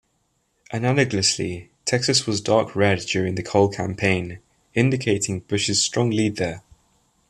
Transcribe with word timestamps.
Analogously, 0.73 1.67
Texas 1.85 2.25
was 2.25 2.41
dark 2.41 2.75
red 2.75 3.01
during 3.01 3.35
the 3.35 3.47
whole 3.47 3.69
campaign, 3.69 4.39
indicating 4.73 5.41
Bush's 5.41 5.83
strong 5.85 6.09
lead 6.09 6.37
there. 6.37 6.63